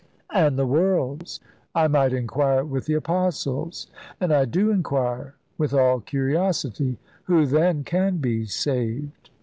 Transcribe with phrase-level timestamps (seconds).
[0.33, 1.39] "And the world's.
[1.75, 3.85] I might inquire with the Apostles,
[4.19, 9.29] and I do inquire, with all curiosity, 'Who then can be saved?'"